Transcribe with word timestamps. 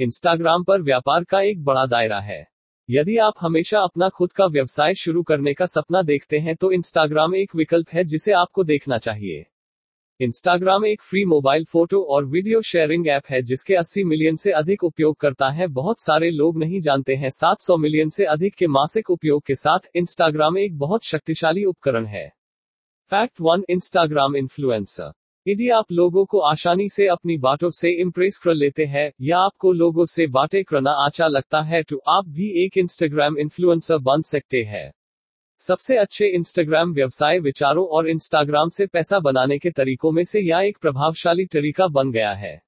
Instagram 0.00 0.64
पर 0.64 0.82
व्यापार 0.82 1.24
का 1.24 1.40
एक 1.40 1.64
बड़ा 1.64 1.84
दायरा 1.86 2.18
है। 2.20 2.46
यदि 2.88 3.16
आप 3.18 3.34
हमेशा 3.40 3.80
अपना 3.80 4.08
खुद 4.08 4.32
का 4.32 4.46
व्यवसाय 4.46 4.94
शुरू 4.94 5.22
करने 5.22 5.54
का 5.54 5.66
सपना 5.66 6.02
देखते 6.02 6.38
हैं 6.38 6.54
तो 6.56 6.70
इंस्टाग्राम 6.72 7.34
एक 7.34 7.54
विकल्प 7.56 7.88
है 7.88 8.04
जिसे 8.04 8.32
आपको 8.32 8.64
देखना 8.64 8.98
चाहिए। 8.98 9.44
इंस्टाग्राम 10.20 10.84
एक 10.86 11.02
फ्री 11.02 11.24
मोबाइल 11.24 11.64
फ़ोटो 11.64 12.02
और 12.02 12.24
वीडियो 12.24 12.60
शेयरिंग 12.62 13.08
ऐप 13.08 13.22
है 13.30 13.42
जिसके 13.42 13.74
80 13.74 14.04
मिलियन 14.04 14.36
से 14.36 14.52
अधिक 14.52 14.84
उपयोगकर्ता 14.84 15.48
हैं। 15.48 15.72
बहुत 15.72 16.00
सारे 16.00 16.30
लोग 16.30 16.58
नहीं 16.58 16.80
जानते 16.80 17.14
हैं 17.14 17.30
700 17.30 17.76
मिलियन 17.76 18.10
से 18.10 18.24
अधिक 18.24 18.54
के 18.54 18.66
मासिक 18.66 19.10
उपयोग 19.10 19.42
के 19.46 19.54
साथ 19.54 19.90
इंस्टाग्राम 19.94 20.58
एक 20.58 20.78
बहुत 20.78 21.04
शक्तिशाली 21.04 21.64
उपकरण 21.64 22.06
है। 22.06 22.28
फैक्ट 23.12 23.40
वन 23.40 23.64
इंस्टाग्राम 23.68 24.36
इन्फ्लुएंसर 24.36 25.12
यदि 25.46 25.68
आप 25.68 25.92
लोगों 25.92 26.24
को 26.24 26.38
आसानी 26.40 26.88
से 26.88 27.06
अपनी 27.06 27.36
बातों 27.38 27.68
से 27.70 27.90
इम्प्रेस 28.00 28.38
कर 28.38 28.54
लेते 28.54 28.84
हैं, 28.84 29.10
या 29.20 29.38
आपको 29.38 29.72
लोगों 29.72 30.06
से 30.06 30.26
बातें 30.26 30.62
करना 30.64 30.90
अच्छा 31.04 31.26
लगता 31.26 31.60
है 31.60 31.82
तो 31.82 32.00
आप 32.08 32.28
भी 32.28 32.48
एक 32.64 32.78
इंस्टाग्राम 32.78 33.38
इन्फ्लुएंसर 33.38 33.98
बन 33.98 34.22
सकते 34.22 34.62
हैं। 34.62 34.90
सबसे 35.60 35.96
अच्छे 35.96 36.26
इंस्टाग्राम 36.26 36.92
व्यवसाय 36.92 37.38
विचारों 37.38 37.86
और 37.88 38.08
इंस्टाग्राम 38.08 38.68
से 38.68 38.86
पैसा 38.86 39.18
बनाने 39.18 39.58
के 39.58 39.70
तरीकों 39.70 40.12
में 40.12 40.22
से 40.24 40.40
यह 40.40 40.58
एक 40.58 40.78
प्रभावशाली 40.78 41.46
तरीका 41.46 41.88
बन 41.88 42.10
गया 42.12 42.32
है। 42.32 42.60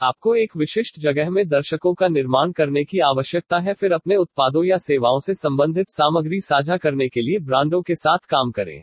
आपको 0.00 0.34
एक 0.34 0.56
विशिष्ट 0.56 0.98
जगह 0.98 1.30
में 1.30 1.46
दर्शकों 1.48 1.94
का 1.94 2.08
निर्माण 2.08 2.52
करने 2.52 2.84
की 2.84 2.98
आवश्यकता 3.04 3.58
है, 3.58 3.74
फिर 3.74 3.92
अपने 3.92 4.16
उत्पादों 4.16 4.64
या 4.64 4.78
सेवाओं 4.80 5.20
से 5.20 5.34
संबंधित 5.36 5.90
सामग्री 5.90 6.40
साझा 6.40 6.76
करने 6.76 7.08
के 7.08 7.20
लिए 7.20 7.38
ब्रांडों 7.38 7.82
के 7.82 7.94
साथ 7.94 8.28
काम 8.28 8.50
करें। 8.50 8.80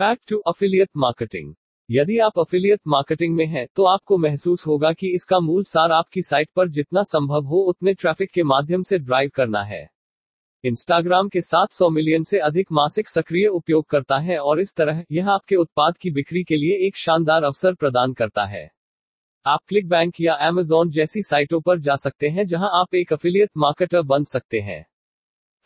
फैक्ट 0.00 0.28
टू 0.30 0.38
अफिलियत 0.38 0.88
मार्केटिंग 0.96 1.54
यदि 1.90 2.18
आप 2.18 2.38
अफिलियत 2.38 2.80
मार्केटिंग 2.88 3.34
में 3.36 3.44
हैं 3.46 3.66
तो 3.76 3.84
आपको 3.84 4.16
महसूस 4.18 4.66
होगा 4.66 4.92
कि 4.92 5.08
इसका 5.14 5.38
मूल 5.40 5.64
सार 5.64 5.92
आपकी 5.92 6.22
साइट 6.22 6.48
पर 6.56 6.68
जितना 6.68 7.02
संभव 7.02 7.44
हो 7.44 7.58
उतने 7.60 7.92
ट्रैफ़िक 7.94 8.30
के 8.30 8.42
माध्यम 8.42 8.82
से 8.82 8.98
ड्राइव 8.98 9.30
करना 9.34 9.62
है। 9.62 9.82
इंस्टाग्राम 10.64 11.28
के 11.28 11.40
700 11.40 11.88
मिलियन 11.90 12.24
से 12.24 12.38
अधिक 12.38 12.72
मासिक 12.72 13.08
सक्रिय 13.08 13.46
उपयोगकर्ता 13.46 14.18
है 14.18 14.38
और 14.38 14.60
इस 14.60 14.74
तरह 14.76 15.04
यह 15.12 15.28
आपके 15.30 15.56
उत्पाद 15.56 15.96
की 15.96 16.10
बिक्री 16.10 16.42
के 16.44 16.56
लिए 16.56 16.86
एक 16.86 16.96
शानदार 16.96 17.44
अवसर 17.44 17.74
प्रदान 17.74 18.12
करता 18.12 18.44
है। 18.44 18.68
आप 19.46 19.60
क्लिक 19.68 19.88
बैंक 19.88 20.20
या 20.20 20.38
एमेजॉन 20.40 20.90
जैसी 20.90 21.22
साइटों 21.22 21.60
पर 21.60 21.78
जा 21.78 21.96
सकते 21.96 22.28
हैं 22.28 22.46
जहाँ 22.46 22.70
आप 22.72 22.94
एक 22.94 23.12
अफिलियत 23.12 23.50
मार्केटर 23.56 24.02
बन 24.02 24.24
सकते 24.24 24.60
हैं। 24.60 24.84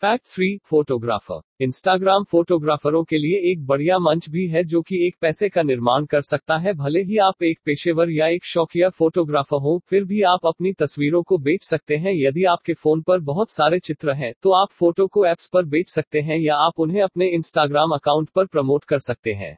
फैक्ट 0.01 0.25
थ्री 0.25 0.47
फोटोग्राफर 0.65 1.41
इंस्टाग्राम 1.61 2.23
फोटोग्राफरों 2.23 3.03
के 3.03 3.17
लिए 3.17 3.39
एक 3.51 3.65
बढ़िया 3.67 3.97
मंच 3.99 4.29
भी 4.29 4.45
है 4.47 4.63
जो 4.63 4.81
कि 4.81 4.97
एक 5.07 5.15
पैसे 5.21 5.49
का 5.49 5.63
निर्माण 5.63 6.05
कर 6.05 6.21
सकता 6.21 6.57
है। 6.57 6.73
भले 6.73 7.01
ही 7.03 7.17
आप 7.17 7.43
एक 7.43 7.59
पेशेवर 7.65 8.09
या 8.09 8.27
एक 8.27 8.45
शौकिया 8.45 8.89
फोटोग्राफर 8.89 9.57
हो, 9.57 9.77
फिर 9.89 10.03
भी 10.03 10.21
आप 10.23 10.45
अपनी 10.45 10.73
तस्वीरों 10.73 11.23
को 11.23 11.37
बेच 11.37 11.63
सकते 11.63 11.95
हैं। 11.95 12.13
यदि 12.17 12.43
आपके 12.45 12.73
फ़ोन 12.73 13.01
पर 13.01 13.19
बहुत 13.21 13.51
सारे 13.51 13.79
चित्र 13.79 14.13
हैं 14.13 14.33
तो 14.43 14.51
आप 14.53 14.71
फ़ोटो 14.71 15.07
को 15.07 15.25
एप्स 15.25 15.49
पर 15.53 15.65
बेच 15.65 15.89
सकते 15.89 16.21
हैं 16.21 16.39
या 16.39 16.55
आप 16.57 16.79
उन्हें 16.79 17.01
अपने 17.01 17.27
इंस्टाग्राम 17.27 17.91
अकाउंट 17.91 18.29
पर 18.29 18.45
प्रमोट 18.45 18.83
कर 18.83 18.99
सकते 19.01 19.33
हैं। 19.33 19.57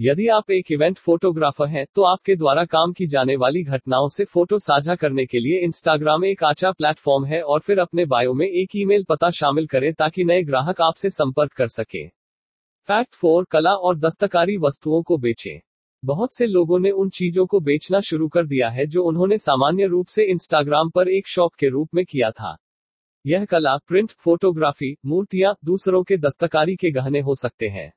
यदि 0.00 0.26
आप 0.28 0.50
एक 0.50 0.72
इवेंट 0.72 0.98
फोटोग्राफर 0.98 1.68
हैं 1.68 1.84
तो 1.94 2.02
आपके 2.02 2.34
द्वारा 2.36 2.64
काम 2.64 2.92
की 2.92 3.06
जाने 3.06 3.36
वाली 3.36 3.62
घटनाओं 3.62 4.08
से 4.08 4.24
फ़ोटो 4.24 4.58
साझा 4.58 4.94
करने 4.94 5.24
के 5.26 5.40
लिए 5.40 5.60
इंस्टाग्राम 5.60 6.24
एक 6.24 6.44
आचा 6.44 6.72
प्लेटफॉर्म 6.72 7.24
है 7.24 7.40
और 7.42 7.60
फिर 7.60 7.78
अपने 7.78 8.04
बायो 8.04 8.34
में 8.34 8.46
एक 8.46 8.76
ईमेल 8.76 9.04
पता 9.08 9.30
शामिल 9.30 9.66
करें 9.66 9.92
ताकि 9.94 10.24
नए 10.24 10.42
ग्राहक 10.42 10.80
आपसे 10.80 11.10
संपर्क 11.10 11.52
कर 11.52 11.68
सके। 11.68 12.06
फैक्ट 12.88 13.14
फोर 13.14 13.44
कला 13.50 13.70
और 13.70 13.98
दस्तकारी 13.98 14.56
वस्तुओं 14.56 15.02
को 15.02 15.18
बेचें। 15.18 15.58
बहुत 16.02 16.34
से 16.34 16.46
लोगों 16.46 16.78
ने 16.78 16.90
उन 16.90 17.08
चीज़ों 17.08 17.46
को 17.46 17.60
बेचना 17.60 18.00
शुरू 18.00 18.28
कर 18.28 18.46
दिया 18.46 18.68
है 18.68 18.86
जो 18.86 19.04
उन्होंने 19.04 19.38
सामान्य 19.38 19.86
रूप 19.86 20.06
से 20.06 20.24
इंस्टाग्राम 20.24 20.90
पर 20.90 21.08
एक 21.08 21.28
शौक 21.28 21.54
के 21.54 21.68
रूप 21.68 21.88
में 21.94 22.04
किया 22.04 22.30
था। 22.30 22.56
यह 23.24 23.44
कला 23.44 23.76
प्रिंट 23.76 24.10
फोटोग्राफी 24.10 24.96
मूर्तियाँ, 25.06 25.54
दूसरों 25.64 26.02
के 26.02 26.16
दस्तकारी 26.16 26.76
के 26.76 26.90
गहने 26.90 27.20
हो 27.20 27.34
सकते 27.34 27.68
हैं। 27.68 27.92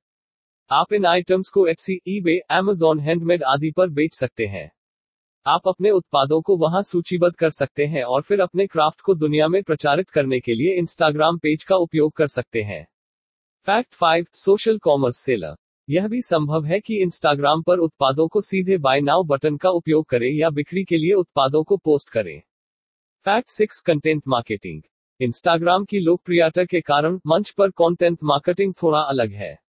आप 0.71 0.93
इन 0.93 1.05
आइटम्स 1.05 1.49
को 1.49 1.65
एटसी 1.67 1.93
ईबे 2.07 2.31
एमेजॉन 2.51 2.99
हैंडमेड 2.99 3.43
आदि 3.43 3.71
पर 3.71 3.89
बेच 3.89 4.13
सकते 4.13 4.45
हैं। 4.45 4.69
आप 5.45 5.67
अपने 5.67 5.91
उत्पादों 5.91 6.41
को 6.41 6.57
वहाँ 6.57 6.81
सूचीबद्ध 6.83 7.35
कर 7.35 7.49
सकते 7.49 7.85
हैं 7.85 8.03
और 8.03 8.21
फिर 8.21 8.39
अपने 8.39 8.65
क्राफ्ट 8.67 9.01
को 9.01 9.13
दुनिया 9.15 9.47
में 9.47 9.61
प्रचारित 9.63 10.09
करने 10.09 10.39
के 10.39 10.53
लिए 10.53 10.75
इंस्टाग्राम 10.75 11.37
पेज 11.37 11.63
का 11.63 11.75
उपयोग 11.75 12.11
कर 12.11 12.27
सकते 12.27 12.61
हैं। 12.61 12.83
Fact 13.67 13.93
five 13.93 14.25
social 14.33 14.77
commerce 14.77 15.17
seller 15.17 15.55
यह 15.89 16.07
भी 16.07 16.21
संभव 16.21 16.65
है 16.65 16.79
कि 16.79 17.01
इंस्टाग्राम 17.01 17.61
पर 17.61 17.77
उत्पादों 17.77 18.27
को 18.27 18.41
सीधे 18.41 18.77
बाय 18.77 19.01
नाउ 19.01 19.23
बटन 19.23 19.57
का 19.57 19.69
उपयोग 19.69 20.05
करें 20.05 20.31
या 20.31 20.49
बिक्री 20.49 20.83
के 20.83 20.97
लिए 20.97 21.13
उत्पादों 21.13 21.63
को 21.63 21.77
पोस्ट 21.77 22.09
करें। 22.09 22.39
Fact 23.25 23.49
six 23.49 23.79
content 23.79 24.21
marketing 24.27 24.81
Instagram 25.19 25.85
की 25.85 25.99
लोकप्रियता 25.99 26.63
के 26.63 26.81
कारण 26.81 27.19
मंच 27.27 27.51
पर 27.51 27.69
कंटेंट 27.69 28.19
मार्केटिंग 28.23 28.73
थोड़ा 28.83 28.99
अलग 28.99 29.31
है। 29.31 29.68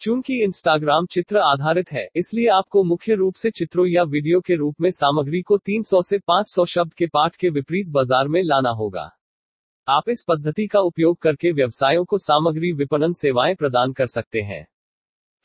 चूँकि 0.00 0.34
इंस्टाग्राम 0.44 1.06
चित्र 1.06 1.38
आधारित 1.38 1.90
है, 1.92 2.06
इसलिए 2.16 2.48
आपको 2.48 2.82
मुख्य 2.82 3.14
रूप 3.14 3.34
से 3.34 3.50
चित्रों 3.50 3.86
या 3.86 4.02
वीडियो 4.02 4.40
के 4.40 4.54
रूप 4.54 4.80
में 4.80 4.90
सामग्री 4.90 5.40
को 5.42 5.58
300 5.58 6.02
से 6.02 6.18
500 6.18 6.64
शब्द 6.64 6.92
के 6.92 7.06
पाठ 7.06 7.36
के 7.36 7.50
विपरीत 7.50 7.88
बाज़ार 7.88 8.28
में 8.28 8.42
लाना 8.42 8.70
होगा। 8.70 9.10
आप 9.88 10.08
इस 10.08 10.24
पद्धति 10.28 10.66
का 10.66 10.80
उपयोग 10.80 11.18
करके 11.18 11.52
व्यवसायों 11.52 12.04
को 12.04 12.18
सामग्री 12.18 12.72
विपणन 12.72 13.12
सेवाएँ 13.12 13.54
प्रदान 13.54 13.92
कर 13.92 14.06
सकते 14.06 14.40
हैं। 14.40 14.66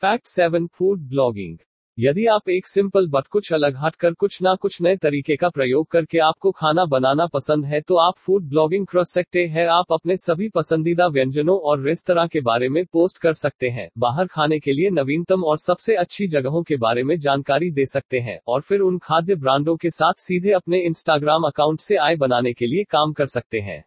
Fact 0.04 0.28
seven 0.28 0.68
food 0.68 1.08
blogging. 1.10 1.58
यदि 2.00 2.26
आप 2.26 2.50
एक 2.50 2.68
सिंपल 2.68 3.08
बट 3.08 3.26
कुछ 3.28 3.52
अलग 3.54 3.78
हटकर 3.78 4.14
कुछ 4.14 4.42
ना 4.42 4.54
कुछ 4.56 4.82
नए 4.82 4.96
तरीके 4.96 5.36
का 5.36 5.48
प्रयोग 5.50 5.88
करके 5.88 6.18
आपको 6.18 6.52
खाना 6.52 6.86
बनाना 6.86 7.26
पसंद 7.26 7.66
है 7.66 7.82
तो 7.82 7.96
आप 7.96 8.14
फ़ूड 8.18 8.44
ब्लॉगिंग 8.44 8.86
कर 8.88 9.04
सकते 9.04 9.46
हैं। 9.46 9.66
आप 9.68 9.92
अपने 9.92 10.18
सभी 10.18 10.48
पसंदीदा 10.50 11.08
व्यंजनों 11.08 11.58
और 11.60 11.82
रेस्तरा 11.82 12.26
के 12.28 12.42
बारे 12.42 12.70
में 12.70 12.84
पोस्ट 12.86 13.18
कर 13.18 13.34
सकते 13.34 13.70
हैं। 13.70 13.90
बाहर 13.98 14.28
खाने 14.28 14.60
के 14.60 14.74
लिए 14.74 14.90
नवीनतम 14.90 15.44
और 15.44 15.58
सबसे 15.58 15.96
अच्छी 15.96 16.28
जगहों 16.28 16.64
के 16.64 16.76
बारे 16.76 17.04
में 17.04 17.18
जानकारी 17.20 17.72
दे 17.72 17.86
सकते 17.86 18.20
हैं 18.20 18.40
और 18.48 18.62
फिर 18.62 18.80
उन 18.80 18.98
खाद्य 18.98 19.36
ब्रांडों 19.36 19.76
के 19.76 19.90
साथ 19.90 20.14
सीधे 20.18 20.52
अपने 20.52 20.80
इंस्टाग्राम 20.80 21.44
अकाउंट 21.44 21.80
से 21.80 21.98
आय 21.98 22.16
बनाने 22.16 22.54
के 22.54 22.66
लिए 22.66 22.84
काम 22.84 23.14
कर 23.14 23.26
सकते 23.26 23.60
हैं। 23.60 23.84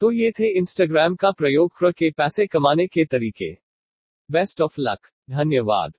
तो 0.00 0.12
ये 0.12 0.30
थे 0.30 0.48
इंस्टाग्राम 0.58 1.14
का 1.14 1.30
प्रयोग 1.30 1.72
कर 1.78 1.92
के 1.92 2.10
पैसे 2.10 2.46
कमाने 2.46 2.86
के 2.86 3.04
तरीके। 3.04 3.52
बेस्ट 4.30 4.60
ऑफ़ 4.60 4.80
लक 4.80 5.08
धन्यवाद। 5.30 5.92